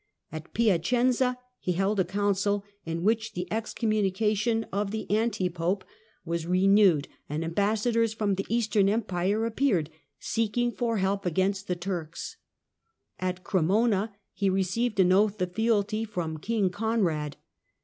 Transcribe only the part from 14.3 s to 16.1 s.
he received an oath of fealty